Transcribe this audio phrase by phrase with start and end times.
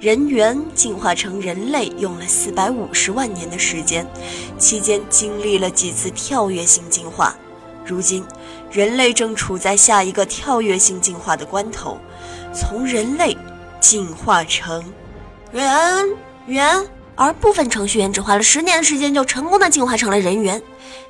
[0.00, 4.06] 人猿进化成人类用了四百五十万年的时间，
[4.56, 7.34] 期间经历了几次跳跃性进化。
[7.84, 8.24] 如今，
[8.70, 11.98] 人类正处在下一个跳跃性进化的关头，
[12.54, 13.36] 从人类
[13.80, 14.84] 进化成
[15.50, 16.86] 人猿。
[17.16, 20.62] 而部分程序员只花了十年时间就成功的进化成了人猿。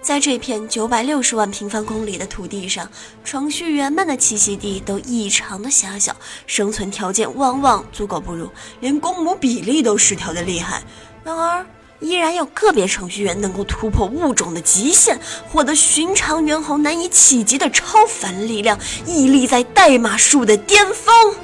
[0.00, 2.88] 在这片九百六十万平方公里的土地上，
[3.24, 6.14] 程序员们的栖息地都异常的狭小，
[6.46, 8.48] 生存条件往往足够不如，
[8.80, 10.82] 连公母比例都失调的厉害。
[11.24, 11.66] 然而，
[11.98, 15.18] 依然有个别程序员能够突破物种的极限，
[15.48, 21.34] 获得寻常猿猴难以企及的超凡力量，屹立在代码数的巅峰。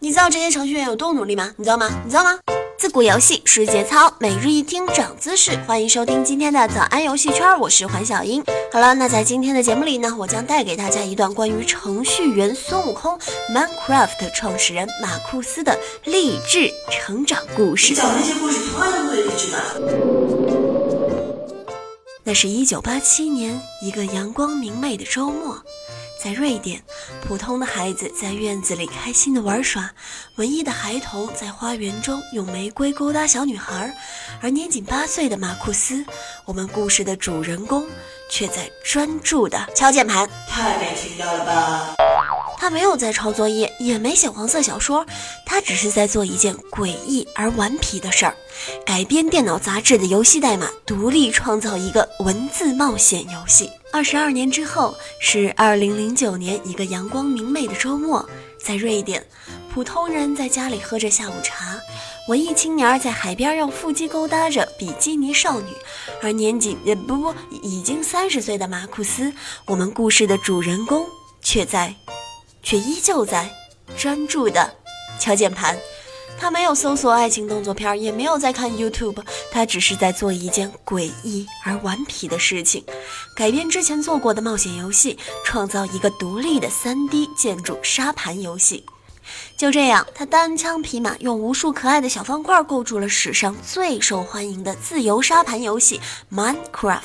[0.00, 1.52] 你知道这些程序员有多努力吗？
[1.56, 1.90] 你知道吗？
[2.02, 2.38] 你知道吗？
[2.78, 5.58] 自古游戏是节操，每日一听长姿势。
[5.66, 8.40] 欢迎收听今天的早安游戏圈，我是黄小英。
[8.72, 13.18] 好了，那在今天的节目里呢，我将带给大家一段关于程序员孙悟空
[13.52, 17.96] Minecraft 创始人马库斯的励志成长故事。
[17.96, 20.37] 讲那些故事从来都不会励志的。
[22.28, 25.64] 那是一九八七年一个阳光明媚的周末。
[26.22, 26.82] 在瑞典，
[27.26, 29.90] 普通的孩子在院子里开心的玩耍，
[30.36, 33.96] 文艺的孩童在花园中用玫瑰勾搭小女孩，
[34.42, 36.04] 而年仅八岁的马库斯，
[36.44, 37.86] 我们故事的主人公，
[38.30, 40.28] 却在专注的敲键盘。
[40.46, 42.07] 太没情调了吧！
[42.58, 45.06] 他没有在抄作业，也没写黄色小说，
[45.46, 48.34] 他只是在做一件诡异而顽皮的事儿：
[48.84, 53.70] 改编电脑杂志的游戏代码，独立创造一个文字冒险游戏。
[53.92, 58.28] 二十二年之后，是二零零九年一个阳光明媚的周末，
[58.60, 59.24] 在瑞典，
[59.72, 61.78] 普通人在家里喝着下午茶，
[62.28, 65.70] 文艺青年在海边用腹肌勾搭着比基尼少女，
[66.20, 69.32] 而年仅呃不不已经三十岁的马库斯，
[69.64, 71.06] 我们故事的主人公，
[71.40, 71.94] 却在，
[72.68, 73.50] 却依旧在
[73.96, 74.74] 专注的
[75.18, 75.74] 敲键盘。
[76.38, 82.84] 他没有搜索爱情动作片，也没有在看 YouTube，他只是在做一件诡异而顽皮的事情，
[83.34, 88.84] 改编之前做过的冒险游戏，创造一个独立的 3D 建筑沙盘游戏。
[89.56, 96.00] 就这样，他单枪匹马，用无数可爱的小方块构筑了史上最受欢迎的自由沙盘游戏
[96.34, 97.00] 《Minecraft》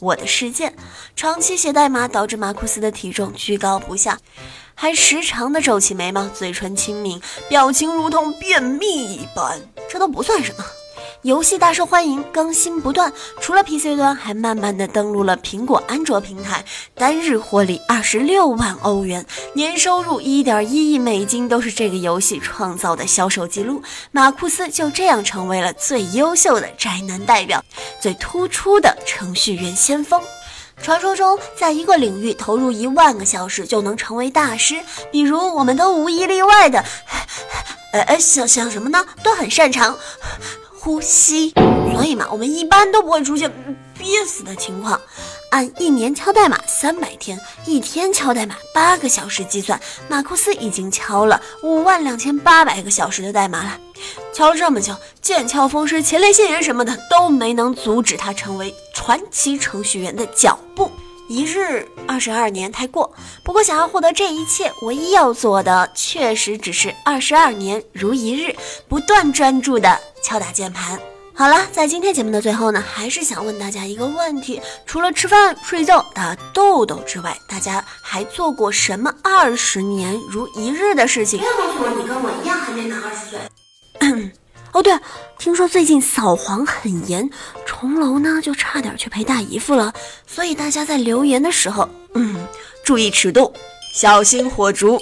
[0.00, 0.74] 我的世界。
[1.14, 4.18] 长期写代码导致马库斯的体重居高不下。
[4.74, 9.60] 还时常的皱起眉毛，嘴唇轻抿，表情如同便秘一般。
[9.88, 10.64] 这都不算什么，
[11.22, 13.12] 游戏大受欢迎，更新不断。
[13.40, 19.24] 除了 PC 端，还慢慢的登陆了苹果、安卓平台，单日获利二十六万欧元，
[19.54, 23.82] 年收入一点一亿美金，都是这个游戏创造的销售记录。
[24.10, 27.62] 马库斯就这样成为了最优秀的宅男代表，
[28.00, 30.20] 最突出的程序员先锋。
[30.80, 36.84] 传说中，在一个领域投入一万个小时就能成为大师，比如我们都无一例外的，
[37.92, 39.06] 呃呃，想想什么呢？
[39.22, 39.96] 都很擅长
[40.78, 41.50] 呼吸，
[41.94, 43.52] 所以嘛，我们一般都不会出现
[43.96, 45.00] 憋死的情况。
[45.52, 53.78] 按一年敲代码三百天，一天敲代码八个小时计算，马库斯已经敲了五万两千八百个小时的代码了。
[54.32, 60.90] 敲了这么久，剑鞘风湿、前列腺炎什么的都没能阻止他成为传奇程序员的脚步。
[61.28, 63.14] 一日二十二年太过，
[63.44, 68.56] 不过想要获得这一切，唯一要做的确实只是二十二年如一日，
[68.88, 70.98] 不断专注的敲打键盘。
[71.34, 81.40] 好了，在今天节目的最后呢，还是想问大家一个问题：除了吃饭、睡觉、打豆豆之外，大家还做过什么二十年如一日的事情？
[81.40, 84.30] 不要告诉我你跟我一样还没满二十岁。
[84.72, 84.96] 哦对，
[85.38, 87.28] 听说最近扫黄很严，
[87.66, 89.92] 重楼呢就差点去陪大姨夫了。
[90.26, 92.46] 所以大家在留言的时候，嗯，
[92.84, 93.52] 注意尺度，
[93.94, 95.00] 小心火烛。